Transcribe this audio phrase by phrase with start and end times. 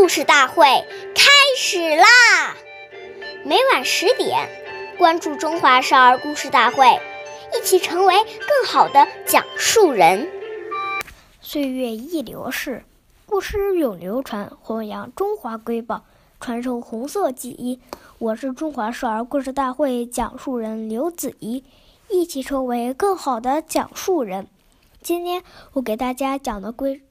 [0.00, 0.64] 故事大会
[1.14, 2.56] 开始啦！
[3.44, 4.48] 每晚十点，
[4.96, 6.86] 关注《中华少儿故事大会》，
[7.54, 10.26] 一起成为更好的讲述人。
[11.42, 12.82] 岁月易流逝，
[13.26, 16.02] 故事永流传，弘扬中华瑰宝，
[16.40, 17.78] 传承红色记忆。
[18.18, 21.62] 我是中华少儿故事大会讲述人刘子怡，
[22.08, 24.48] 一起成为更好的讲述人。
[25.02, 25.42] 今天
[25.74, 27.02] 我给大家讲的规。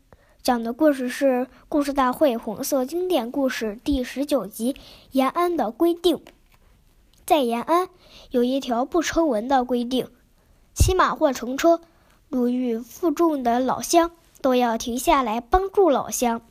[0.42, 1.26] 讲的故事是
[1.68, 4.74] 《故事大会》红色经典故事第十九集
[5.12, 6.15] 《延安的规定》。
[7.25, 7.89] 在延安，
[8.32, 10.07] 有一条不成文的规定：
[10.74, 11.82] 骑马或乘车，
[12.29, 16.42] 路遇负重的老乡，都要停下来帮助老乡。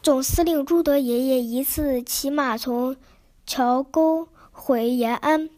[0.00, 2.96] 总司令朱德爷爷一次骑马从
[3.44, 5.50] 桥沟回延安，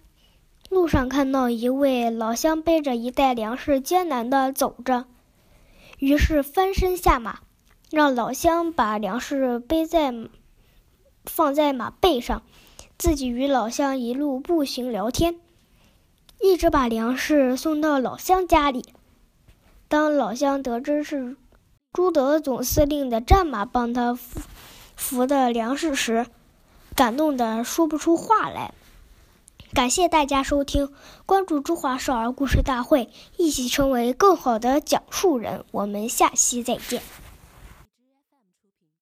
[0.71, 5.05] 路上看到一位老乡背着一袋粮食，艰难地走着。
[5.99, 7.41] 于是翻身下马，
[7.91, 10.13] 让老乡把粮食背在
[11.25, 12.43] 放在马背上，
[12.99, 15.41] 自己与老乡一路步行聊天，
[16.41, 18.85] 一直把粮食送到老乡家里。
[19.89, 21.37] 当老乡得知是
[21.93, 24.41] 朱德总司令的战马帮他扶
[24.97, 26.27] 扶的粮食时，
[26.95, 28.75] 感动的说不出话来。
[29.77, 30.89] 感谢大家收听，
[31.27, 35.67] 关注中华少儿故事大会，一起成为更好的讲述人。
[35.71, 37.03] 我们下期再见。